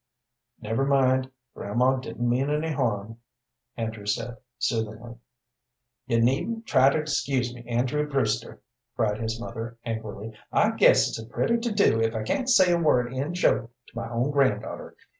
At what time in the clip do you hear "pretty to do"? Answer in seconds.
11.27-12.01